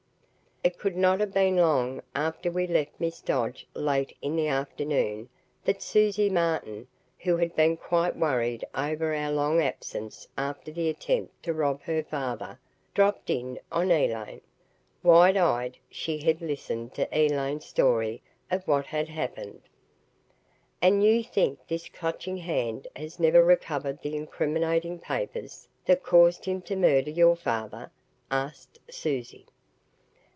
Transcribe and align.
It 0.71 0.77
could 0.77 0.95
not 0.95 1.19
have 1.21 1.33
been 1.33 1.57
long 1.57 2.03
after 2.13 2.51
we 2.51 2.67
left 2.67 2.99
Miss 2.99 3.19
Dodge 3.19 3.65
late 3.73 4.15
in 4.21 4.35
the 4.35 4.47
afternoon 4.47 5.27
that 5.65 5.81
Susie 5.81 6.29
Martin, 6.29 6.87
who 7.17 7.37
had 7.37 7.55
been 7.55 7.75
quite 7.75 8.15
worried 8.15 8.63
over 8.75 9.11
our 9.15 9.31
long 9.31 9.59
absence 9.59 10.27
after 10.37 10.71
the 10.71 10.87
attempt 10.87 11.41
to 11.45 11.53
rob 11.53 11.81
her 11.81 12.03
father, 12.03 12.59
dropped 12.93 13.31
in 13.31 13.59
on 13.71 13.89
Elaine. 13.89 14.41
Wide 15.01 15.35
eyed, 15.35 15.79
she 15.89 16.19
had 16.19 16.41
listened 16.43 16.93
to 16.93 17.09
Elaine's 17.11 17.65
story 17.65 18.21
of 18.51 18.63
what 18.67 18.85
had 18.85 19.09
happened. 19.09 19.63
"And 20.79 21.03
you 21.03 21.23
think 21.23 21.57
this 21.67 21.89
Clutching 21.89 22.37
Hand 22.37 22.87
has 22.95 23.19
never 23.19 23.43
recovered 23.43 24.03
the 24.03 24.15
incriminating 24.15 24.99
papers 24.99 25.67
that 25.87 26.03
caused 26.03 26.45
him 26.45 26.61
to 26.63 26.75
murder 26.75 27.09
your 27.09 27.35
father?" 27.35 27.89
asked 28.29 28.77
Susie. 28.91 29.47